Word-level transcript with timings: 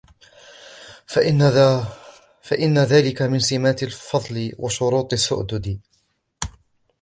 فَإِنَّ 2.47 2.77
ذَلِكَ 2.77 3.21
مِنْ 3.21 3.39
سِمَاتِ 3.39 3.83
الْفَضْلِ 3.83 4.53
وَشُرُوطِ 4.57 5.13
السُّؤْدُدِ 5.13 5.79